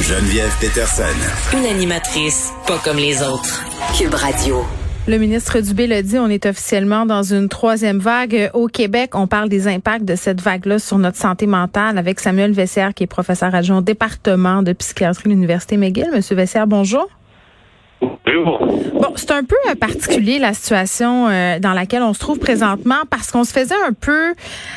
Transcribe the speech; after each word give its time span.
Geneviève 0.00 0.52
Peterson. 0.60 1.04
Une 1.56 1.64
animatrice 1.64 2.52
pas 2.66 2.78
comme 2.82 2.96
les 2.96 3.22
autres. 3.22 3.64
Cube 3.96 4.14
Radio. 4.14 4.64
Le 5.06 5.16
ministre 5.18 5.60
Dubé 5.60 5.86
l'a 5.86 6.02
dit, 6.02 6.18
on 6.18 6.26
est 6.26 6.44
officiellement 6.44 7.06
dans 7.06 7.22
une 7.22 7.48
troisième 7.48 8.00
vague. 8.00 8.50
Au 8.52 8.66
Québec, 8.66 9.14
on 9.14 9.28
parle 9.28 9.48
des 9.48 9.68
impacts 9.68 10.04
de 10.04 10.16
cette 10.16 10.40
vague-là 10.40 10.80
sur 10.80 10.98
notre 10.98 11.18
santé 11.18 11.46
mentale 11.46 11.98
avec 11.98 12.18
Samuel 12.18 12.50
Vessière, 12.50 12.94
qui 12.94 13.04
est 13.04 13.06
professeur 13.06 13.54
adjoint 13.54 13.78
au 13.78 13.82
département 13.82 14.64
de 14.64 14.72
psychiatrie 14.72 15.24
de 15.24 15.28
l'Université 15.28 15.76
McGill. 15.76 16.10
Monsieur 16.12 16.34
Vessière, 16.34 16.66
bonjour. 16.66 17.08
Bon, 18.02 19.12
c'est 19.16 19.30
un 19.30 19.44
peu 19.44 19.56
euh, 19.68 19.74
particulier 19.74 20.38
la 20.38 20.52
situation 20.52 21.28
euh, 21.28 21.58
dans 21.58 21.72
laquelle 21.72 22.02
on 22.02 22.12
se 22.12 22.18
trouve 22.18 22.38
présentement 22.38 23.02
parce 23.08 23.30
qu'on 23.30 23.44
se 23.44 23.52
faisait 23.52 23.74
un 23.86 23.92
peu 23.92 24.34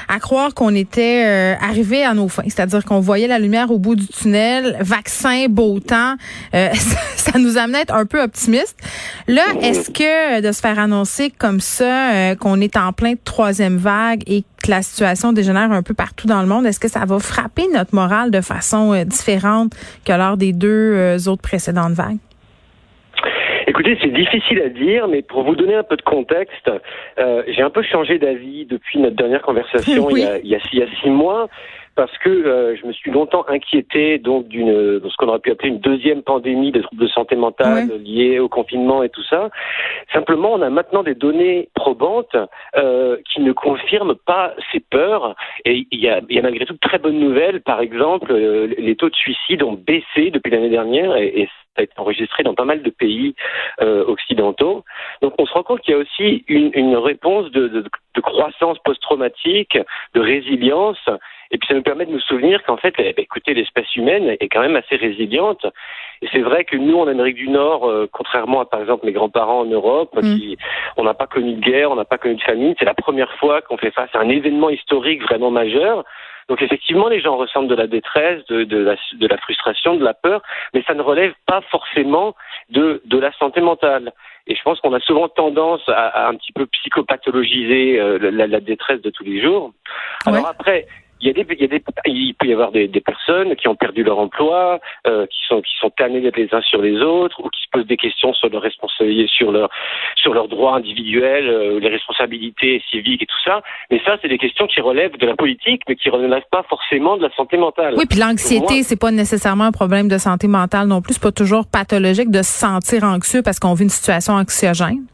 à 0.07 0.19
croire 0.19 0.53
qu'on 0.53 0.73
était 0.75 1.25
euh, 1.25 1.55
arrivé 1.61 2.03
à 2.03 2.13
nos 2.13 2.29
fins, 2.29 2.43
c'est-à-dire 2.45 2.85
qu'on 2.85 2.99
voyait 2.99 3.27
la 3.27 3.39
lumière 3.39 3.71
au 3.71 3.79
bout 3.79 3.95
du 3.95 4.07
tunnel, 4.07 4.77
vaccin, 4.79 5.47
beau 5.49 5.79
temps, 5.79 6.15
ça, 6.53 6.69
ça, 7.15 7.39
nous 7.39 7.57
amenait 7.57 7.79
à 7.79 7.81
être 7.81 7.93
un 7.93 8.05
peu 8.05 8.21
optimiste. 8.21 8.77
Là, 9.27 9.43
est-ce 9.61 9.89
que 9.89 10.41
de 10.41 10.51
se 10.51 10.61
faire 10.61 10.79
annoncer 10.79 11.31
comme 11.37 11.59
ça 11.59 12.35
qu'on 12.35 12.61
est 12.61 12.77
en 12.77 12.93
plein 12.93 13.13
troisième 13.23 13.77
vague 13.77 14.23
et 14.27 14.43
que 14.63 14.71
la 14.71 14.81
situation 14.81 15.33
dégénère 15.33 15.71
un 15.71 15.83
peu 15.83 15.93
partout 15.93 16.27
dans 16.27 16.41
le 16.41 16.47
monde, 16.47 16.65
est-ce 16.65 16.79
que 16.79 16.89
ça 16.89 17.05
va 17.05 17.19
frapper 17.19 17.67
notre 17.73 17.93
morale 17.95 18.31
de 18.31 18.41
façon 18.41 19.03
différente 19.05 19.73
que 20.05 20.13
lors 20.13 20.37
des 20.37 20.53
deux 20.53 21.27
autres 21.27 21.41
précédentes 21.41 21.93
vagues? 21.93 22.17
Écoutez, 23.69 23.95
c'est 24.01 24.11
difficile 24.11 24.63
à 24.63 24.69
dire, 24.69 25.07
mais 25.07 25.21
pour 25.21 25.43
vous 25.43 25.55
donner 25.55 25.75
un 25.75 25.83
peu 25.83 25.95
de 25.95 26.01
contexte, 26.01 26.71
euh, 27.19 27.43
j'ai 27.47 27.61
un 27.61 27.69
peu 27.69 27.83
changé 27.83 28.17
d'avis 28.17 28.65
depuis 28.65 28.97
notre 28.97 29.15
dernière 29.15 29.43
conversation 29.43 30.09
il, 30.09 30.17
y 30.17 30.25
a, 30.25 30.39
il, 30.39 30.47
y 30.47 30.55
a, 30.55 30.59
il, 30.73 30.79
y 30.79 30.81
a, 30.81 30.87
six 31.03 31.09
mois 31.11 31.49
parce 31.95 32.15
que 32.19 32.29
euh, 32.29 32.75
je 32.75 32.85
me 32.85 32.93
suis 32.93 33.11
longtemps 33.11 33.45
inquiété 33.47 34.17
donc 34.17 34.47
d'une 34.47 34.99
de 34.99 35.09
ce 35.09 35.15
qu'on 35.17 35.27
aurait 35.27 35.39
pu 35.39 35.51
appeler 35.51 35.69
une 35.69 35.79
deuxième 35.79 36.21
pandémie 36.23 36.71
de 36.71 36.81
troubles 36.81 37.01
de 37.01 37.07
santé 37.07 37.35
mentale 37.35 37.89
liés 38.03 38.39
au 38.39 38.49
confinement 38.49 39.03
et 39.03 39.09
tout 39.09 39.23
ça. 39.23 39.49
Simplement, 40.13 40.53
on 40.53 40.61
a 40.61 40.69
maintenant 40.69 41.03
des 41.03 41.15
données 41.15 41.69
probantes 41.75 42.35
euh, 42.75 43.17
qui 43.31 43.41
ne 43.41 43.51
confirment 43.51 44.15
pas 44.15 44.53
ces 44.71 44.79
peurs 44.79 45.35
et 45.65 45.85
il 45.91 45.99
y 45.99 46.09
a, 46.09 46.21
y 46.29 46.39
a 46.39 46.41
malgré 46.41 46.65
tout 46.65 46.73
de 46.73 46.79
très 46.79 46.99
bonnes 46.99 47.19
nouvelles. 47.19 47.61
Par 47.61 47.81
exemple, 47.81 48.31
euh, 48.31 48.67
les 48.77 48.95
taux 48.95 49.09
de 49.09 49.15
suicide 49.15 49.63
ont 49.63 49.73
baissé 49.73 50.31
depuis 50.31 50.51
l'année 50.51 50.69
dernière 50.69 51.15
et, 51.15 51.41
et 51.41 51.45
ça 51.75 51.81
a 51.81 51.83
été 51.83 51.93
enregistré 51.97 52.43
dans 52.43 52.55
pas 52.55 52.65
mal 52.65 52.81
de 52.81 52.89
pays 52.89 53.35
euh, 53.81 54.03
occidentaux. 54.05 54.83
Donc 55.21 55.33
on 55.37 55.45
se 55.45 55.53
rend 55.53 55.63
compte 55.63 55.81
qu'il 55.81 55.93
y 55.93 55.97
a 55.97 55.99
aussi 55.99 56.43
une, 56.47 56.71
une 56.73 56.95
réponse 56.97 57.51
de, 57.51 57.67
de, 57.67 57.83
de 58.15 58.21
croissance 58.21 58.77
post-traumatique, 58.79 59.77
de 60.13 60.19
résilience, 60.19 60.97
et 61.51 61.57
puis 61.57 61.67
ça 61.67 61.73
nous 61.73 61.81
permet 61.81 62.05
de 62.05 62.11
nous 62.11 62.19
souvenir 62.19 62.63
qu'en 62.63 62.77
fait, 62.77 62.93
eh, 62.99 63.13
écoutez, 63.17 63.53
l'espèce 63.53 63.95
humaine 63.95 64.35
est 64.39 64.49
quand 64.49 64.61
même 64.61 64.75
assez 64.75 64.95
résiliente. 64.95 65.65
Et 66.21 66.27
c'est 66.31 66.41
vrai 66.41 66.63
que 66.63 66.77
nous, 66.77 66.99
en 66.99 67.07
Amérique 67.07 67.37
du 67.37 67.49
Nord, 67.49 67.89
euh, 67.89 68.07
contrairement 68.11 68.61
à 68.61 68.65
par 68.65 68.81
exemple 68.81 69.05
mes 69.05 69.13
grands-parents 69.13 69.61
en 69.61 69.65
Europe, 69.65 70.15
mm. 70.15 70.21
qui, 70.21 70.57
on 70.97 71.03
n'a 71.03 71.13
pas 71.13 71.27
connu 71.27 71.53
de 71.53 71.61
guerre, 71.61 71.91
on 71.91 71.95
n'a 71.95 72.05
pas 72.05 72.17
connu 72.17 72.35
de 72.35 72.41
famine, 72.41 72.75
c'est 72.77 72.85
la 72.85 72.93
première 72.93 73.33
fois 73.35 73.61
qu'on 73.61 73.77
fait 73.77 73.91
face 73.91 74.09
à 74.13 74.19
un 74.19 74.29
événement 74.29 74.69
historique 74.69 75.23
vraiment 75.23 75.49
majeur. 75.51 76.03
Donc 76.49 76.63
effectivement, 76.63 77.07
les 77.07 77.21
gens 77.21 77.37
ressentent 77.37 77.67
de 77.67 77.75
la 77.75 77.85
détresse, 77.85 78.43
de, 78.47 78.63
de, 78.63 78.77
la, 78.77 78.95
de 79.13 79.27
la 79.27 79.37
frustration, 79.37 79.95
de 79.95 80.03
la 80.03 80.15
peur, 80.15 80.41
mais 80.73 80.83
ça 80.85 80.95
ne 80.95 81.01
relève 81.01 81.33
pas 81.45 81.61
forcément 81.69 82.35
de, 82.69 83.01
de 83.05 83.19
la 83.19 83.31
santé 83.33 83.61
mentale. 83.61 84.11
Et 84.47 84.55
je 84.55 84.61
pense 84.63 84.79
qu'on 84.79 84.93
a 84.93 84.99
souvent 84.99 85.29
tendance 85.29 85.87
à, 85.87 86.07
à, 86.07 86.27
un 86.27 86.35
petit 86.35 86.51
peu 86.51 86.65
psychopathologiser 86.65 87.99
euh, 87.99 88.17
la, 88.31 88.47
la, 88.47 88.59
détresse 88.59 88.99
de 89.01 89.11
tous 89.11 89.23
les 89.23 89.39
jours. 89.39 89.73
Alors 90.25 90.47
après, 90.47 90.87
il 91.21 91.27
y 91.27 91.29
a 91.29 91.33
des, 91.33 91.45
il, 91.53 91.61
y 91.61 91.65
a 91.65 91.67
des, 91.67 91.83
il 92.05 92.33
peut 92.33 92.47
y 92.47 92.53
avoir 92.53 92.71
des, 92.71 92.87
des, 92.87 93.01
personnes 93.01 93.55
qui 93.55 93.67
ont 93.67 93.75
perdu 93.75 94.03
leur 94.03 94.19
emploi, 94.19 94.79
euh, 95.05 95.25
qui 95.27 95.39
sont 95.47 95.61
qui 95.61 95.73
sont 95.79 95.91
d'être 95.97 96.37
les 96.37 96.47
uns 96.53 96.61
sur 96.61 96.81
les 96.81 97.01
autres, 97.01 97.39
ou 97.43 97.49
qui 97.49 97.61
se 97.61 97.69
posent 97.71 97.87
des 97.87 97.97
questions 97.97 98.33
sur 98.33 98.49
leur 98.49 98.61
responsabilité, 98.61 99.29
sur 99.35 99.51
leur 99.51 99.69
sur 100.15 100.33
leurs 100.33 100.47
droits 100.47 100.75
individuels, 100.75 101.49
euh, 101.49 101.79
les 101.79 101.89
responsabilités 101.89 102.81
civiques 102.89 103.23
et 103.23 103.25
tout 103.25 103.41
ça. 103.43 103.61
Mais 103.91 104.01
ça, 104.05 104.17
c'est 104.21 104.29
des 104.29 104.37
questions 104.37 104.67
qui 104.67 104.79
relèvent 104.79 105.17
de 105.17 105.25
la 105.25 105.35
politique, 105.35 105.81
mais 105.89 105.95
qui 105.95 106.09
relèvent 106.09 106.41
pas 106.51 106.63
forcément 106.69 107.17
de 107.17 107.23
la 107.23 107.31
santé 107.35 107.57
mentale. 107.57 107.95
Oui, 107.97 108.05
puis 108.09 108.19
l'anxiété, 108.19 108.83
c'est 108.83 108.99
pas 108.99 109.11
nécessairement 109.11 109.65
un 109.65 109.71
problème 109.71 110.07
de 110.07 110.17
santé 110.17 110.47
mentale 110.47 110.87
non 110.87 111.01
plus. 111.01 111.15
C'est 111.15 111.23
pas 111.23 111.31
toujours 111.31 111.65
pathologique 111.71 112.31
de 112.31 112.41
se 112.41 112.59
sentir 112.59 113.03
anxieux 113.03 113.41
parce 113.43 113.59
qu'on 113.59 113.73
vit 113.73 113.83
une 113.83 113.89
situation 113.89 114.33
anxiogène. 114.33 115.05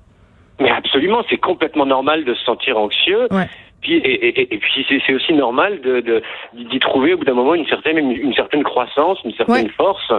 Mais 0.60 0.70
absolument, 0.70 1.24
c'est 1.30 1.38
complètement 1.38 1.86
normal 1.86 2.24
de 2.24 2.34
se 2.34 2.44
sentir 2.44 2.78
anxieux. 2.78 3.28
Ouais 3.32 3.50
puis 3.85 3.97
et, 3.97 4.28
et, 4.28 4.53
et 4.53 4.57
puis 4.57 4.85
c'est 5.06 5.13
aussi 5.13 5.34
normal 5.34 5.79
de 5.81 6.22
d'y 6.53 6.79
trouver 6.79 7.13
au 7.13 7.18
bout 7.18 7.25
d'un 7.25 7.34
moment 7.34 7.53
une 7.53 7.68
certaine 7.68 7.97
une, 7.97 8.12
une, 8.12 8.34
certaine 8.34 8.63
croissance, 8.63 9.19
une 9.23 9.34
certaine 9.34 9.66
ouais. 9.66 9.72
force. 9.78 10.12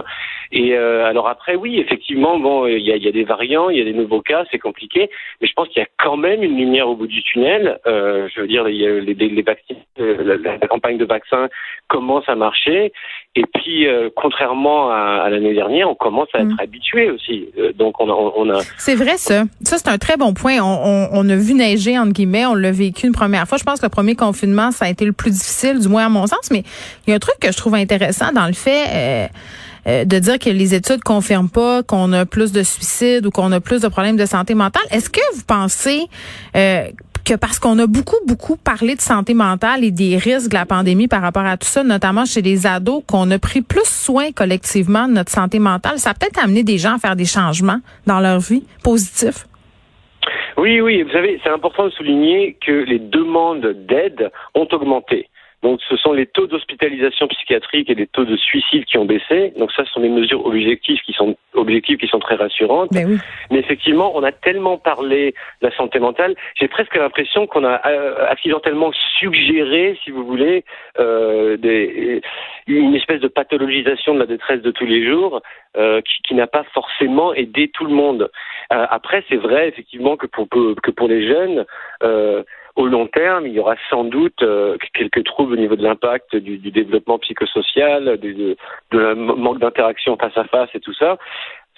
Et 0.51 0.73
euh, 0.73 1.05
alors 1.05 1.27
après 1.27 1.55
oui 1.55 1.79
effectivement 1.79 2.39
bon 2.39 2.65
il 2.67 2.79
y 2.79 2.91
a, 2.91 2.95
y 2.95 3.07
a, 3.07 3.11
des 3.11 3.25
variants, 3.25 3.69
il 3.69 3.77
y 3.77 3.81
a 3.81 3.83
des 3.83 3.93
nouveaux 3.93 4.21
cas, 4.21 4.45
c'est 4.49 4.59
compliqué, 4.59 5.09
mais 5.41 5.47
je 5.47 5.53
pense 5.53 5.67
qu'il 5.67 5.81
y 5.81 5.85
a 5.85 5.89
quand 5.97 6.17
même 6.17 6.43
une 6.43 6.57
lumière 6.57 6.87
au 6.87 6.95
bout 6.95 7.07
du 7.07 7.21
tunnel. 7.23 7.79
Euh, 7.85 8.29
je 8.33 8.41
veux 8.41 8.47
dire 8.47 8.63
les, 8.63 9.01
les, 9.01 9.13
les 9.13 9.41
vaccins, 9.41 9.75
la, 9.97 10.37
la, 10.37 10.67
campagne 10.67 10.97
de 10.97 11.05
vaccins 11.05 11.49
commence 11.89 12.27
à 12.29 12.35
marcher 12.35 12.93
et 13.37 13.45
puis 13.53 13.87
euh, 13.87 14.09
contrairement 14.15 14.89
à, 14.89 15.23
à 15.25 15.29
l'année 15.29 15.53
dernière, 15.53 15.89
on 15.89 15.95
commence 15.95 16.27
à 16.33 16.39
être 16.39 16.55
mm. 16.55 16.59
habitué 16.59 17.11
aussi. 17.11 17.49
Euh, 17.57 17.73
donc 17.73 18.01
on 18.01 18.09
a, 18.09 18.13
on 18.13 18.49
a... 18.49 18.61
C'est 18.77 18.95
vrai 18.95 19.17
ça. 19.17 19.43
Ça 19.61 19.77
c'est 19.77 19.89
un 19.89 19.97
très 19.97 20.17
bon 20.17 20.33
point. 20.33 20.59
On, 20.59 20.79
on, 20.83 21.09
on 21.11 21.29
a 21.29 21.35
vu 21.35 21.53
neiger 21.53 21.97
entre 21.99 22.13
guillemets, 22.13 22.45
on 22.45 22.55
l'a 22.55 22.71
vécu 22.71 23.07
une 23.07 23.13
première 23.13 23.47
fois 23.47 23.57
je 23.57 23.63
pense 23.63 23.79
que 23.79 23.85
le 23.85 23.89
premier 23.89 24.15
confinement, 24.15 24.71
ça 24.71 24.85
a 24.85 24.89
été 24.89 25.05
le 25.05 25.13
plus 25.13 25.31
difficile, 25.31 25.79
du 25.79 25.87
moins 25.87 26.05
à 26.05 26.09
mon 26.09 26.27
sens. 26.27 26.49
Mais 26.51 26.63
il 27.05 27.11
y 27.11 27.13
a 27.13 27.15
un 27.15 27.19
truc 27.19 27.35
que 27.39 27.51
je 27.51 27.57
trouve 27.57 27.75
intéressant 27.75 28.31
dans 28.31 28.47
le 28.47 28.53
fait 28.53 28.85
euh, 28.93 29.27
euh, 29.87 30.05
de 30.05 30.19
dire 30.19 30.39
que 30.39 30.49
les 30.49 30.73
études 30.73 31.03
confirment 31.03 31.49
pas 31.49 31.83
qu'on 31.83 32.11
a 32.13 32.25
plus 32.25 32.51
de 32.51 32.63
suicides 32.63 33.25
ou 33.25 33.31
qu'on 33.31 33.51
a 33.51 33.59
plus 33.59 33.81
de 33.81 33.87
problèmes 33.87 34.17
de 34.17 34.25
santé 34.25 34.53
mentale. 34.53 34.83
Est-ce 34.91 35.09
que 35.09 35.21
vous 35.33 35.43
pensez 35.47 36.07
euh, 36.55 36.87
que 37.27 37.35
parce 37.35 37.59
qu'on 37.59 37.77
a 37.77 37.87
beaucoup, 37.87 38.15
beaucoup 38.25 38.55
parlé 38.55 38.95
de 38.95 39.01
santé 39.01 39.33
mentale 39.33 39.83
et 39.83 39.91
des 39.91 40.15
risques 40.15 40.49
de 40.49 40.55
la 40.55 40.65
pandémie 40.65 41.09
par 41.09 41.21
rapport 41.21 41.45
à 41.45 41.57
tout 41.57 41.67
ça, 41.67 41.83
notamment 41.83 42.23
chez 42.23 42.41
les 42.41 42.65
ados, 42.65 43.03
qu'on 43.05 43.29
a 43.31 43.37
pris 43.37 43.61
plus 43.61 43.85
soin 43.85 44.31
collectivement 44.31 45.09
de 45.09 45.13
notre 45.13 45.31
santé 45.31 45.59
mentale, 45.59 45.99
ça 45.99 46.11
a 46.11 46.13
peut-être 46.13 46.41
amené 46.41 46.63
des 46.63 46.77
gens 46.77 46.95
à 46.95 46.99
faire 46.99 47.17
des 47.17 47.25
changements 47.25 47.79
dans 48.05 48.21
leur 48.21 48.39
vie 48.39 48.63
positifs? 48.81 49.45
Oui, 50.57 50.79
oui, 50.79 51.03
vous 51.03 51.11
savez, 51.11 51.39
c'est 51.43 51.49
important 51.49 51.85
de 51.85 51.91
souligner 51.91 52.57
que 52.65 52.71
les 52.71 52.99
demandes 52.99 53.75
d'aide 53.87 54.31
ont 54.55 54.67
augmenté. 54.71 55.29
Donc, 55.63 55.79
ce 55.89 55.97
sont 55.97 56.13
les 56.13 56.27
taux 56.27 56.45
d'hospitalisation 56.45 57.27
psychiatrique 57.27 57.89
et 57.89 57.95
les 57.95 58.05
taux 58.05 58.25
de 58.25 58.37
suicide 58.37 58.85
qui 58.85 58.97
ont 58.97 59.05
baissé. 59.05 59.53
Donc, 59.57 59.71
ça, 59.71 59.83
ce 59.85 59.91
sont 59.91 60.01
des 60.01 60.09
mesures 60.09 60.45
objectives 60.45 60.99
qui 61.01 61.13
sont 61.13 61.35
objectives 61.55 61.97
qui 61.97 62.07
sont 62.07 62.19
très 62.19 62.35
rassurantes. 62.35 62.91
Mais, 62.91 63.05
oui. 63.05 63.17
Mais 63.49 63.59
effectivement, 63.59 64.15
on 64.15 64.23
a 64.23 64.31
tellement 64.31 64.77
parlé 64.77 65.33
de 65.61 65.67
la 65.67 65.75
santé 65.75 65.99
mentale, 65.99 66.35
j'ai 66.59 66.67
presque 66.67 66.95
l'impression 66.95 67.47
qu'on 67.47 67.63
a 67.65 67.81
euh, 67.87 68.27
accidentellement 68.29 68.91
suggéré, 69.19 69.97
si 70.03 70.11
vous 70.11 70.25
voulez, 70.25 70.63
euh, 70.99 71.57
des, 71.57 72.21
une 72.67 72.95
espèce 72.95 73.21
de 73.21 73.27
pathologisation 73.27 74.13
de 74.13 74.19
la 74.19 74.25
détresse 74.27 74.61
de 74.61 74.71
tous 74.71 74.85
les 74.85 75.05
jours 75.07 75.41
euh, 75.75 76.01
qui, 76.01 76.21
qui 76.27 76.35
n'a 76.35 76.47
pas 76.47 76.63
forcément 76.73 77.33
aidé 77.33 77.69
tout 77.73 77.85
le 77.85 77.93
monde. 77.93 78.29
Euh, 78.71 78.85
après, 78.89 79.23
c'est 79.27 79.37
vrai 79.37 79.69
effectivement 79.69 80.17
que 80.17 80.27
pour 80.27 80.47
que 80.49 80.91
pour 80.91 81.07
les 81.07 81.27
jeunes. 81.27 81.65
Au 82.77 82.85
long 82.85 83.07
terme, 83.07 83.47
il 83.47 83.53
y 83.53 83.59
aura 83.59 83.75
sans 83.89 84.03
doute 84.03 84.43
euh, 84.43 84.77
quelques 84.93 85.23
troubles 85.23 85.53
au 85.53 85.57
niveau 85.57 85.75
de 85.75 85.81
l'impact 85.81 86.35
du, 86.35 86.59
du, 86.59 86.69
développement 86.69 87.17
psychosocial, 87.17 88.17
du, 88.19 88.35
de, 88.35 88.57
de 88.91 89.13
manque 89.15 89.57
d'interaction 89.57 90.15
face 90.15 90.37
à 90.37 90.43
face 90.43 90.69
et 90.75 90.79
tout 90.79 90.93
ça. 90.93 91.17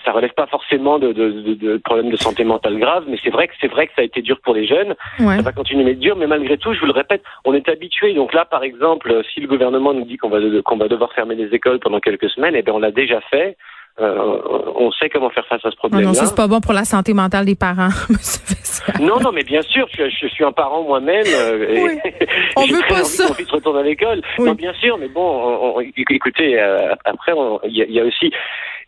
Ça 0.03 0.11
relève 0.11 0.33
pas 0.33 0.47
forcément 0.47 0.99
de, 0.99 1.13
de, 1.13 1.31
de, 1.31 1.53
de 1.53 1.77
problèmes 1.77 2.09
de 2.09 2.17
santé 2.17 2.43
mentale 2.43 2.77
graves, 2.79 3.05
mais 3.07 3.17
c'est 3.23 3.29
vrai 3.29 3.47
que 3.47 3.53
c'est 3.61 3.69
vrai 3.69 3.87
que 3.87 3.93
ça 3.95 4.01
a 4.01 4.05
été 4.05 4.21
dur 4.21 4.41
pour 4.43 4.53
les 4.53 4.67
jeunes. 4.67 4.93
Ouais. 5.19 5.37
Ça 5.37 5.41
va 5.41 5.53
continuer 5.53 5.85
à 5.85 5.91
être 5.91 5.99
dur, 5.99 6.17
mais 6.17 6.27
malgré 6.27 6.57
tout, 6.57 6.73
je 6.73 6.81
vous 6.81 6.85
le 6.85 6.91
répète, 6.91 7.23
on 7.45 7.53
est 7.53 7.69
habitué. 7.69 8.13
Donc 8.13 8.33
là, 8.33 8.43
par 8.43 8.63
exemple, 8.63 9.21
si 9.33 9.39
le 9.39 9.47
gouvernement 9.47 9.93
nous 9.93 10.03
dit 10.05 10.17
qu'on 10.17 10.29
va 10.29 10.39
qu'on 10.65 10.77
va 10.77 10.89
devoir 10.89 11.13
fermer 11.13 11.35
les 11.35 11.55
écoles 11.55 11.79
pendant 11.79 12.01
quelques 12.01 12.29
semaines, 12.29 12.55
eh 12.55 12.61
bien 12.61 12.73
on 12.73 12.79
l'a 12.79 12.91
déjà 12.91 13.21
fait. 13.21 13.55
Euh, 14.01 14.39
on 14.75 14.91
sait 14.91 15.09
comment 15.09 15.29
faire 15.29 15.45
face 15.47 15.63
à 15.65 15.71
ce 15.71 15.75
problème. 15.75 16.01
Non, 16.01 16.07
non 16.09 16.13
ça 16.13 16.25
c'est 16.25 16.35
pas 16.35 16.47
bon 16.47 16.61
pour 16.61 16.73
la 16.73 16.85
santé 16.85 17.13
mentale 17.13 17.45
des 17.45 17.55
parents, 17.55 17.89
Non, 18.99 19.19
non, 19.19 19.31
mais 19.31 19.43
bien 19.43 19.61
sûr, 19.61 19.87
je, 19.91 20.09
je 20.09 20.27
suis 20.27 20.43
un 20.43 20.51
parent 20.51 20.83
moi-même. 20.83 21.25
Euh, 21.27 21.83
oui. 21.83 21.99
on 22.55 22.65
veut 22.65 22.81
pas 22.87 23.03
ça. 23.03 23.27
Mon 23.27 23.33
fils 23.33 23.49
retourne 23.49 23.77
à 23.77 23.83
l'école. 23.83 24.21
Oui. 24.37 24.45
Non, 24.45 24.53
bien 24.53 24.73
sûr, 24.73 24.97
mais 24.97 25.09
bon, 25.09 25.21
on, 25.21 25.77
on, 25.77 25.81
écoutez, 25.81 26.59
euh, 26.59 26.93
après, 27.03 27.33
il 27.65 27.71
y, 27.71 27.93
y, 27.93 27.99
a 27.99 28.05
aussi, 28.05 28.31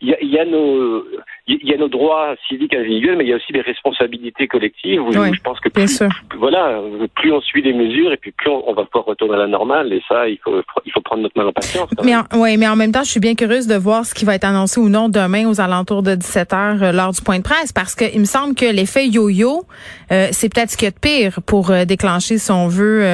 il 0.00 0.16
y 0.20 0.26
y 0.26 0.38
a 0.38 0.44
nos, 0.44 1.04
il 1.48 1.68
y, 1.68 1.74
a 1.74 1.76
nos 1.76 1.88
droits 1.88 2.36
civiques 2.48 2.74
individuels, 2.74 3.16
mais 3.16 3.24
il 3.24 3.30
y 3.30 3.32
a 3.32 3.36
aussi 3.36 3.52
des 3.52 3.62
responsabilités 3.62 4.46
collectives. 4.46 5.02
Où, 5.02 5.12
je 5.12 5.40
pense 5.42 5.58
que 5.58 5.68
plus, 5.68 6.00
voilà, 6.38 6.80
plus 7.16 7.32
on 7.32 7.40
suit 7.40 7.62
les 7.62 7.72
mesures 7.72 8.12
et 8.12 8.16
puis 8.16 8.30
plus 8.30 8.48
on, 8.48 8.72
va 8.72 8.84
pouvoir 8.84 9.06
retourner 9.06 9.34
à 9.34 9.38
la 9.38 9.46
normale. 9.48 9.92
Et 9.92 10.00
ça, 10.08 10.28
il 10.28 10.38
faut, 10.38 10.62
il 10.86 10.92
faut 10.92 11.00
prendre 11.00 11.22
notre 11.22 11.36
mal 11.36 11.48
en 11.48 11.52
patience. 11.52 11.90
Mais 12.04 12.14
oui, 12.34 12.56
mais 12.56 12.68
en 12.68 12.76
même 12.76 12.92
temps, 12.92 13.02
je 13.02 13.10
suis 13.10 13.20
bien 13.20 13.34
curieuse 13.34 13.66
de 13.66 13.74
voir 13.74 14.06
ce 14.06 14.14
qui 14.14 14.24
va 14.24 14.36
être 14.36 14.44
annoncé 14.44 14.78
ou 14.78 14.88
non 14.88 15.08
demain 15.08 15.48
aux 15.48 15.60
alentours 15.60 16.04
de 16.04 16.14
17 16.14 16.52
heures 16.52 16.82
euh, 16.82 16.92
lors 16.92 17.10
du 17.10 17.20
point 17.20 17.38
de 17.38 17.42
presse, 17.42 17.72
parce 17.72 17.96
qu'il 17.96 18.20
me 18.20 18.24
semble 18.24 18.54
que 18.54 18.66
l'effet 18.66 19.08
yo-yo, 19.08 19.64
euh, 20.12 20.28
c'est 20.30 20.48
peut-être 20.48 20.70
ce 20.70 20.76
qu'il 20.76 20.86
y 20.86 20.88
a 20.88 20.92
de 20.92 20.98
pire 20.98 21.40
pour 21.44 21.70
euh, 21.70 21.84
déclencher, 21.84 22.38
si 22.38 22.52
on 22.52 22.68
veut, 22.68 23.04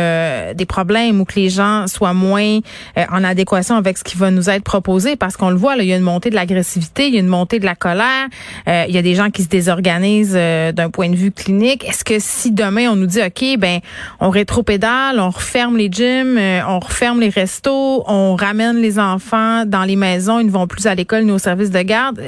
des 0.55 0.67
problèmes 0.67 1.21
ou 1.21 1.25
que 1.25 1.37
les 1.37 1.49
gens 1.49 1.87
soient 1.87 2.13
moins 2.13 2.59
en 2.97 3.25
adéquation 3.25 3.77
avec 3.77 3.97
ce 3.97 4.05
qui 4.05 4.17
va 4.17 4.31
nous 4.31 4.51
être 4.51 4.65
proposé, 4.65 5.17
parce 5.17 5.37
qu'on 5.37 5.51
le 5.51 5.57
voit, 5.57 5.77
là, 5.77 5.83
il 5.83 5.89
y 5.89 5.93
a 5.93 5.97
une 5.97 6.03
montée 6.03 6.31
de 6.31 6.35
l'agressivité, 6.35 7.07
il 7.07 7.15
y 7.15 7.17
a 7.17 7.21
une 7.21 7.27
montée 7.27 7.59
de 7.59 7.65
la 7.65 7.75
colère, 7.75 8.18
il 8.67 8.95
y 8.95 8.99
a 8.99 9.03
des 9.03 9.15
gens 9.15 9.31
qui 9.31 9.43
se 9.43 9.49
désorganisent 9.49 10.35
d'un 10.35 10.91
point 10.91 11.11
de 11.11 11.17
vue 11.17 11.31
clinique. 11.31 11.85
Est-ce 11.89 12.05
que 12.05 12.19
si 12.19 12.51
demain 12.51 12.89
on 12.91 12.97
nous 12.97 13.07
dit, 13.07 13.21
ok, 13.21 13.59
ben 13.59 13.81
on 14.21 14.31
rétropédale, 14.31 15.21
on 15.21 15.31
referme 15.31 15.77
les 15.77 15.89
gyms, 15.91 16.39
on 16.69 16.79
referme 16.79 17.21
les 17.21 17.29
restos, 17.31 18.05
on 18.07 18.37
ramène 18.37 18.77
les 18.77 18.99
enfants 18.99 19.65
dans 19.67 19.85
les 19.85 19.97
maisons, 19.97 20.41
ils 20.41 20.47
ne 20.47 20.51
vont 20.51 20.67
plus 20.67 20.87
à 20.87 20.95
l'école 20.95 21.25
ni 21.25 21.33
au 21.33 21.39
service 21.39 21.71
de 21.71 21.83
garde, 21.83 22.21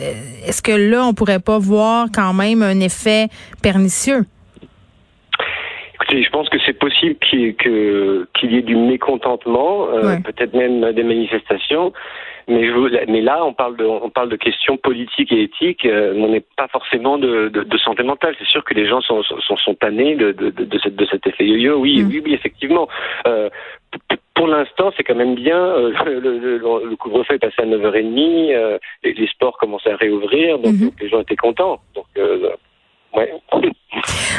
est-ce 0.47 0.63
que 0.63 0.73
là 0.73 1.05
on 1.05 1.15
pourrait 1.15 1.41
pas 1.41 1.59
voir 1.59 2.09
quand 2.15 2.33
même 2.33 2.63
un 2.63 2.81
effet 2.81 3.29
pernicieux? 3.63 4.25
Écoutez, 6.11 6.25
je 6.25 6.31
pense 6.31 6.49
que 6.49 6.59
c'est 6.67 6.77
possible 6.77 7.17
qu'il 7.21 7.41
y, 7.41 8.57
ait 8.57 8.63
du 8.63 8.75
mécontentement, 8.75 9.89
euh, 9.91 10.17
peut-être 10.25 10.55
même 10.55 10.93
des 10.93 11.05
manifestations. 11.05 11.93
Mais, 12.49 12.67
je, 12.67 13.07
mais 13.07 13.21
là, 13.21 13.45
on 13.45 13.53
parle 13.53 13.77
de, 13.77 13.85
on 13.85 14.11
parle 14.11 14.29
de 14.29 14.35
questions 14.35 14.77
politiques 14.77 15.31
et 15.31 15.43
éthiques. 15.43 15.87
Euh, 15.87 16.15
on 16.17 16.29
n'est 16.29 16.43
pas 16.57 16.67
forcément 16.67 17.17
de, 17.17 17.49
de, 17.49 17.79
santé 17.79 18.03
mentale. 18.03 18.35
C'est 18.41 18.49
sûr 18.49 18.65
que 18.65 18.75
les 18.75 18.89
gens 18.89 19.01
sont, 19.03 19.23
sont, 19.23 19.57
sont 19.57 19.75
tannés 19.75 20.17
de, 20.17 20.33
de, 20.33 20.51
de, 20.51 20.79
cette, 20.81 20.97
de 20.97 21.07
cet 21.07 21.29
effet 21.29 21.47
yo-yo. 21.47 21.77
Oui, 21.77 22.03
mm. 22.03 22.09
oui, 22.09 22.23
oui, 22.25 22.35
effectivement. 22.35 22.89
Euh, 23.29 23.49
pour 24.35 24.49
l'instant, 24.49 24.91
c'est 24.97 25.05
quand 25.05 25.15
même 25.15 25.37
bien. 25.37 25.63
Euh, 25.63 25.93
le, 26.07 26.59
le, 26.59 26.97
couvre-feu 26.97 27.35
est 27.35 27.39
passé 27.39 27.55
à 27.59 27.67
9h30. 27.67 28.53
Euh, 28.53 28.79
les, 29.05 29.13
les, 29.13 29.29
sports 29.29 29.57
commençaient 29.57 29.93
à 29.93 29.97
réouvrir, 29.97 30.59
donc, 30.59 30.75
mm-hmm. 30.75 31.01
les 31.01 31.09
gens 31.09 31.21
étaient 31.21 31.37
contents. 31.37 31.79
Donc, 31.95 32.07
ouais. 33.15 33.33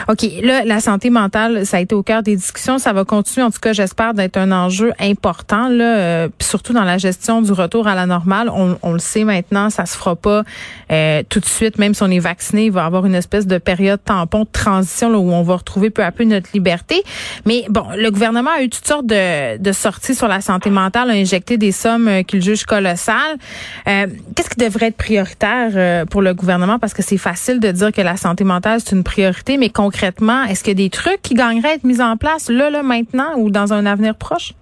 OK. 0.07 0.25
Là, 0.41 0.63
la 0.65 0.79
santé 0.79 1.09
mentale, 1.09 1.65
ça 1.65 1.77
a 1.77 1.79
été 1.81 1.93
au 1.93 2.03
cœur 2.03 2.23
des 2.23 2.35
discussions. 2.35 2.77
Ça 2.77 2.93
va 2.93 3.03
continuer, 3.05 3.45
en 3.45 3.51
tout 3.51 3.59
cas, 3.59 3.73
j'espère, 3.73 4.13
d'être 4.13 4.37
un 4.37 4.51
enjeu 4.51 4.93
important, 4.99 5.67
là, 5.67 5.97
euh, 5.97 6.29
surtout 6.39 6.73
dans 6.73 6.83
la 6.83 6.97
gestion 6.97 7.41
du 7.41 7.51
retour 7.51 7.87
à 7.87 7.95
la 7.95 8.05
normale. 8.05 8.49
On, 8.49 8.77
on 8.81 8.93
le 8.93 8.99
sait 8.99 9.23
maintenant, 9.23 9.69
ça 9.69 9.85
se 9.85 9.97
fera 9.97 10.15
pas 10.15 10.43
euh, 10.91 11.23
tout 11.29 11.39
de 11.39 11.45
suite, 11.45 11.77
même 11.77 11.93
si 11.93 12.03
on 12.03 12.09
est 12.09 12.19
vacciné, 12.19 12.65
il 12.65 12.71
va 12.71 12.83
y 12.83 12.85
avoir 12.85 13.05
une 13.05 13.15
espèce 13.15 13.45
de 13.45 13.57
période 13.57 13.99
tampon 14.03 14.41
de 14.41 14.49
transition 14.51 15.09
là, 15.09 15.17
où 15.17 15.31
on 15.31 15.43
va 15.43 15.57
retrouver 15.57 15.89
peu 15.89 16.03
à 16.03 16.11
peu 16.11 16.23
notre 16.23 16.49
liberté. 16.53 17.03
Mais 17.45 17.65
bon, 17.69 17.85
le 17.95 18.09
gouvernement 18.09 18.51
a 18.57 18.63
eu 18.63 18.69
toutes 18.69 18.87
sortes 18.87 19.05
de, 19.05 19.57
de 19.57 19.71
sorties 19.71 20.15
sur 20.15 20.27
la 20.27 20.41
santé 20.41 20.69
mentale, 20.69 21.09
a 21.09 21.13
injecté 21.13 21.57
des 21.57 21.71
sommes 21.71 22.07
euh, 22.07 22.23
qu'il 22.23 22.41
juge 22.41 22.65
colossales. 22.65 23.37
Qu'est-ce 23.85 24.49
qui 24.49 24.57
devrait 24.57 24.87
être 24.87 24.97
prioritaire 24.97 26.05
pour 26.07 26.21
le 26.21 26.33
gouvernement? 26.33 26.79
Parce 26.79 26.93
que 26.93 27.01
c'est 27.01 27.17
facile 27.17 27.59
de 27.59 27.71
dire 27.71 27.91
que 27.91 28.01
la 28.01 28.17
santé 28.17 28.43
mentale, 28.43 28.79
c'est 28.83 28.95
une 28.95 29.03
priorité, 29.03 29.40
mais 29.49 29.69
concrètement, 29.69 30.43
est-ce 30.43 30.63
qu'il 30.63 30.79
y 30.79 30.83
a 30.83 30.83
des 30.83 30.89
trucs 30.89 31.21
qui 31.21 31.33
gagneraient 31.33 31.69
à 31.69 31.73
être 31.75 31.83
mis 31.83 32.01
en 32.01 32.17
place 32.17 32.49
là, 32.49 32.69
là, 32.69 32.83
maintenant 32.83 33.35
ou 33.37 33.49
dans 33.49 33.73
un 33.73 33.85
avenir 33.85 34.15
proche? 34.15 34.53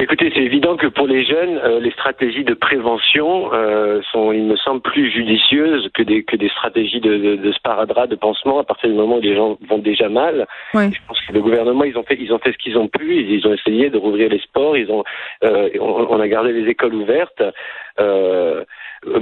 Écoutez, 0.00 0.30
c'est 0.32 0.42
évident 0.42 0.76
que 0.76 0.86
pour 0.86 1.08
les 1.08 1.24
jeunes, 1.24 1.58
euh, 1.58 1.80
les 1.80 1.90
stratégies 1.90 2.44
de 2.44 2.54
prévention 2.54 3.52
euh, 3.52 4.00
sont, 4.12 4.30
il 4.30 4.44
me 4.44 4.56
semble, 4.56 4.80
plus 4.80 5.10
judicieuses 5.10 5.90
que 5.92 6.04
des 6.04 6.22
que 6.22 6.36
des 6.36 6.48
stratégies 6.50 7.00
de, 7.00 7.16
de, 7.16 7.36
de 7.36 7.52
sparadrap, 7.52 8.08
de 8.08 8.14
pansement. 8.14 8.60
À 8.60 8.64
partir 8.64 8.90
du 8.90 8.94
moment 8.94 9.16
où 9.16 9.20
les 9.20 9.34
gens 9.34 9.58
vont 9.68 9.78
déjà 9.78 10.08
mal, 10.08 10.46
je 10.74 10.98
pense 11.08 11.20
que 11.26 11.32
le 11.32 11.40
gouvernement, 11.40 11.82
ils 11.82 11.98
ont 11.98 12.04
fait, 12.04 12.16
ils 12.20 12.32
ont 12.32 12.38
fait 12.38 12.52
ce 12.52 12.58
qu'ils 12.58 12.78
ont 12.78 12.86
pu. 12.86 13.16
Ils, 13.16 13.44
ont 13.46 13.54
essayé 13.54 13.90
de 13.90 13.98
rouvrir 13.98 14.28
les 14.28 14.38
sports. 14.38 14.76
Ils 14.76 14.90
ont, 14.90 15.02
euh, 15.42 15.68
on, 15.80 16.20
a 16.20 16.28
gardé 16.28 16.52
les 16.52 16.70
écoles 16.70 16.94
ouvertes. 16.94 17.42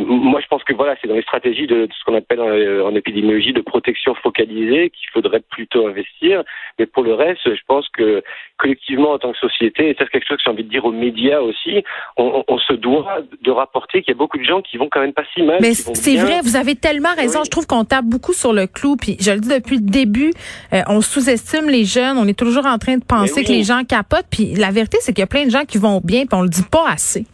Moi, 0.06 0.40
je 0.40 0.46
pense 0.46 0.62
que 0.64 0.72
voilà, 0.72 0.94
c'est 1.00 1.08
dans 1.08 1.14
les 1.14 1.22
stratégies 1.22 1.66
de, 1.66 1.88
ce 1.90 2.04
qu'on 2.04 2.16
appelle 2.16 2.40
euh, 2.40 2.84
en, 2.84 2.94
épidémiologie 2.94 3.52
de 3.52 3.60
protection 3.60 4.14
focalisée 4.14 4.90
qu'il 4.90 5.10
faudrait 5.12 5.42
plutôt 5.50 5.86
investir. 5.86 6.42
Mais 6.78 6.86
pour 6.86 7.02
le 7.02 7.14
reste, 7.14 7.40
je 7.44 7.60
pense 7.66 7.88
que 7.88 8.22
collectivement, 8.56 9.12
en 9.12 9.18
tant 9.18 9.32
que 9.32 9.38
société, 9.38 9.90
et 9.90 9.96
c'est 9.98 10.08
quelque 10.08 10.26
chose 10.26 10.38
que 10.38 10.42
j'ai 10.44 10.50
envie 10.50 10.64
de 10.64 10.70
dire 10.70 10.84
aux 10.84 10.92
médias 10.92 11.40
aussi, 11.40 11.82
on, 12.16 12.44
on, 12.46 12.58
se 12.58 12.72
doit 12.72 13.20
de 13.42 13.50
rapporter 13.50 14.02
qu'il 14.02 14.12
y 14.12 14.16
a 14.16 14.18
beaucoup 14.18 14.38
de 14.38 14.44
gens 14.44 14.62
qui 14.62 14.76
vont 14.76 14.88
quand 14.90 15.00
même 15.00 15.12
pas 15.12 15.24
si 15.34 15.42
mal. 15.42 15.58
Mais 15.60 15.74
c'est 15.74 16.16
vrai, 16.16 16.40
vous 16.42 16.56
avez 16.56 16.76
tellement 16.76 17.14
raison. 17.16 17.44
Je 17.44 17.50
trouve 17.50 17.66
qu'on 17.66 17.84
tape 17.84 18.04
beaucoup 18.06 18.32
sur 18.32 18.52
le 18.52 18.66
clou. 18.66 18.96
Puis 18.96 19.16
je 19.20 19.32
le 19.32 19.40
dis 19.40 19.48
depuis 19.48 19.76
le 19.76 19.90
début, 19.90 20.32
euh, 20.72 20.82
on 20.88 21.00
sous-estime 21.00 21.68
les 21.68 21.84
jeunes. 21.84 22.16
On 22.18 22.26
est 22.26 22.38
toujours 22.38 22.66
en 22.66 22.78
train 22.78 22.96
de 22.96 23.04
penser 23.04 23.44
que 23.44 23.52
les 23.52 23.64
gens 23.64 23.82
capotent. 23.84 24.26
Puis 24.30 24.54
la 24.54 24.70
vérité, 24.70 24.98
c'est 25.00 25.12
qu'il 25.12 25.22
y 25.22 25.24
a 25.24 25.28
plein 25.28 25.44
de 25.44 25.50
gens 25.50 25.64
qui 25.64 25.78
vont 25.78 26.00
bien, 26.02 26.26
puis 26.26 26.38
on 26.38 26.42
le 26.42 26.48
dit 26.48 26.64
pas 26.70 26.88
assez. 26.88 27.26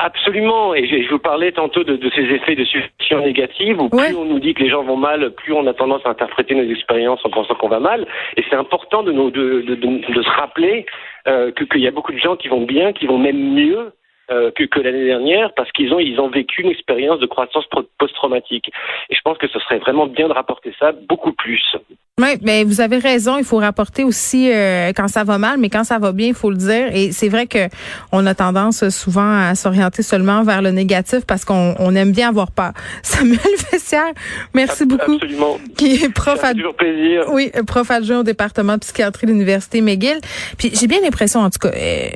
Absolument. 0.00 0.74
Et 0.76 0.86
je, 0.86 1.10
vous 1.10 1.18
parlais 1.18 1.50
tantôt 1.50 1.82
de, 1.82 1.98
ces 2.14 2.22
effets 2.22 2.54
de 2.54 2.64
suggestion 2.64 3.20
négative, 3.20 3.80
où 3.80 3.88
plus 3.88 4.14
on 4.14 4.26
nous 4.26 4.38
dit 4.38 4.54
que 4.54 4.62
les 4.62 4.70
gens 4.70 4.84
vont 4.84 4.96
mal, 4.96 5.32
plus 5.32 5.52
on 5.52 5.66
a 5.66 5.74
tendance 5.74 6.02
à 6.06 6.10
interpréter 6.10 6.54
nos 6.54 6.70
expériences 6.70 7.20
en 7.24 7.30
pensant 7.30 7.56
qu'on 7.56 7.68
va 7.68 7.80
mal. 7.80 8.06
Et 8.36 8.44
c'est 8.48 8.54
important 8.54 9.02
de, 9.02 9.10
nous, 9.10 9.32
de, 9.32 9.62
de, 9.62 10.22
se 10.22 10.30
rappeler 10.30 10.86
euh, 11.26 11.50
qu'il 11.50 11.80
y 11.80 11.88
a 11.88 11.90
beaucoup 11.90 12.12
de 12.12 12.18
gens 12.18 12.36
qui 12.36 12.46
vont 12.46 12.62
bien, 12.62 12.92
qui 12.92 13.06
vont 13.06 13.18
même 13.18 13.54
mieux 13.54 13.92
euh, 14.30 14.52
que, 14.52 14.62
que 14.64 14.78
l'année 14.78 15.04
dernière 15.04 15.52
parce 15.54 15.72
qu'ils 15.72 15.92
ont 15.92 15.98
ils 15.98 16.20
ont 16.20 16.28
vécu 16.28 16.62
une 16.62 16.70
expérience 16.70 17.18
de 17.18 17.26
croissance 17.26 17.64
post-traumatique. 17.98 18.70
Et 19.10 19.16
je 19.16 19.20
pense 19.22 19.36
que 19.36 19.48
ce 19.48 19.58
serait 19.58 19.78
vraiment 19.78 20.06
bien 20.06 20.28
de 20.28 20.32
rapporter 20.32 20.72
ça 20.78 20.92
beaucoup 20.92 21.32
plus. 21.32 21.74
Oui, 22.18 22.36
mais 22.42 22.64
vous 22.64 22.80
avez 22.80 22.98
raison. 22.98 23.38
Il 23.38 23.44
faut 23.44 23.58
rapporter 23.58 24.04
aussi 24.04 24.50
euh, 24.52 24.92
quand 24.94 25.08
ça 25.08 25.24
va 25.24 25.38
mal, 25.38 25.58
mais 25.58 25.70
quand 25.70 25.84
ça 25.84 25.98
va 25.98 26.12
bien, 26.12 26.28
il 26.28 26.34
faut 26.34 26.50
le 26.50 26.56
dire. 26.56 26.88
Et 26.92 27.12
c'est 27.12 27.28
vrai 27.28 27.46
que 27.46 27.68
on 28.12 28.26
a 28.26 28.34
tendance 28.34 28.88
souvent 28.88 29.48
à 29.48 29.54
s'orienter 29.54 30.02
seulement 30.02 30.42
vers 30.42 30.60
le 30.60 30.70
négatif 30.70 31.20
parce 31.26 31.44
qu'on 31.44 31.74
on 31.78 31.94
aime 31.94 32.12
bien 32.12 32.28
avoir 32.28 32.50
peur. 32.50 32.72
Samuel 33.02 33.38
Fessière, 33.70 34.12
merci 34.54 34.84
beaucoup. 34.84 35.14
Absolument. 35.14 35.58
Qui 35.76 36.04
est 36.04 36.12
prof 36.12 36.40
toujours 36.52 36.74
plaisir. 36.74 37.24
Oui, 37.32 37.50
prof 37.66 37.90
adjoint 37.90 38.20
au 38.20 38.24
département 38.24 38.74
de 38.74 38.80
psychiatrie 38.80 39.26
de 39.26 39.32
l'université 39.32 39.80
McGill. 39.80 40.20
Puis 40.56 40.72
j'ai 40.74 40.86
bien 40.86 41.00
l'impression, 41.00 41.40
en 41.40 41.50
tout 41.50 41.58
cas. 41.60 41.72
Euh, 41.74 42.08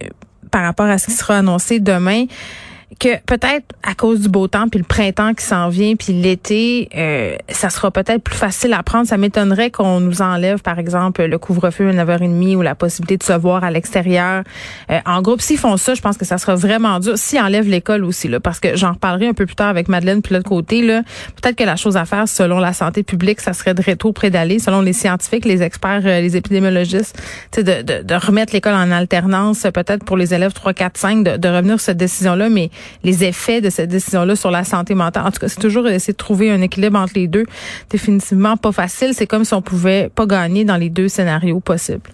par 0.50 0.62
rapport 0.62 0.86
à 0.86 0.98
ce 0.98 1.06
qui 1.06 1.12
sera 1.12 1.38
annoncé 1.38 1.80
demain 1.80 2.26
que 2.98 3.20
peut-être 3.26 3.64
à 3.82 3.94
cause 3.94 4.20
du 4.20 4.28
beau 4.28 4.48
temps 4.48 4.68
puis 4.68 4.78
le 4.78 4.84
printemps 4.84 5.34
qui 5.34 5.44
s'en 5.44 5.68
vient 5.68 5.94
puis 5.96 6.12
l'été, 6.12 6.88
euh, 6.96 7.36
ça 7.48 7.70
sera 7.70 7.90
peut-être 7.90 8.22
plus 8.22 8.36
facile 8.36 8.72
à 8.72 8.82
prendre. 8.82 9.06
Ça 9.06 9.16
m'étonnerait 9.16 9.70
qu'on 9.70 10.00
nous 10.00 10.22
enlève 10.22 10.60
par 10.60 10.78
exemple 10.78 11.24
le 11.24 11.38
couvre-feu 11.38 11.88
à 11.88 11.92
9h30 11.92 12.56
ou 12.56 12.62
la 12.62 12.74
possibilité 12.74 13.16
de 13.16 13.22
se 13.22 13.32
voir 13.32 13.64
à 13.64 13.70
l'extérieur 13.70 14.44
euh, 14.90 15.00
en 15.06 15.22
groupe. 15.22 15.40
S'ils 15.40 15.58
font 15.58 15.76
ça, 15.76 15.94
je 15.94 16.00
pense 16.00 16.16
que 16.16 16.24
ça 16.24 16.38
sera 16.38 16.54
vraiment 16.54 17.00
dur. 17.00 17.18
S'ils 17.18 17.40
enlèvent 17.40 17.68
l'école 17.68 18.04
aussi 18.04 18.28
là, 18.28 18.40
parce 18.40 18.60
que 18.60 18.76
j'en 18.76 18.92
reparlerai 18.92 19.28
un 19.28 19.34
peu 19.34 19.46
plus 19.46 19.56
tard 19.56 19.68
avec 19.68 19.88
Madeleine 19.88 20.22
puis 20.22 20.34
l'autre 20.34 20.48
côté 20.48 20.82
là, 20.82 21.02
peut-être 21.40 21.56
que 21.56 21.64
la 21.64 21.76
chose 21.76 21.96
à 21.96 22.04
faire 22.04 22.28
selon 22.28 22.58
la 22.58 22.72
santé 22.72 23.02
publique, 23.02 23.40
ça 23.40 23.52
serait 23.52 23.74
de 23.74 23.82
rétro-prédaler 23.82 24.58
selon 24.58 24.80
les 24.80 24.92
scientifiques, 24.92 25.44
les 25.44 25.62
experts, 25.62 26.02
euh, 26.04 26.20
les 26.20 26.36
épidémiologistes, 26.36 27.20
de, 27.56 27.62
de, 27.62 28.02
de 28.02 28.14
remettre 28.14 28.52
l'école 28.52 28.74
en 28.74 28.90
alternance 28.90 29.66
peut-être 29.72 30.04
pour 30.04 30.16
les 30.16 30.34
élèves 30.34 30.52
3 30.52 30.72
4 30.72 30.96
5 30.96 31.24
de, 31.38 31.48
revenir 31.48 31.74
sur 31.74 31.86
cette 31.86 31.96
décision 31.96 32.34
là 32.34 32.48
mais 32.48 32.70
les 33.04 33.24
effets 33.24 33.60
de 33.60 33.70
cette 33.70 33.90
décision-là 33.90 34.36
sur 34.36 34.50
la 34.50 34.64
santé 34.64 34.94
mentale. 34.94 35.26
En 35.26 35.30
tout 35.30 35.40
cas, 35.40 35.48
c'est 35.48 35.60
toujours 35.60 35.88
essayer 35.88 36.12
de 36.12 36.18
trouver 36.18 36.50
un 36.50 36.60
équilibre 36.60 36.98
entre 36.98 37.14
les 37.16 37.26
deux. 37.26 37.44
Définitivement 37.90 38.56
pas 38.56 38.72
facile. 38.72 39.12
C'est 39.14 39.26
comme 39.26 39.44
si 39.44 39.54
on 39.54 39.62
pouvait 39.62 40.10
pas 40.14 40.26
gagner 40.26 40.64
dans 40.64 40.76
les 40.76 40.90
deux 40.90 41.08
scénarios 41.08 41.60
possibles. 41.60 42.10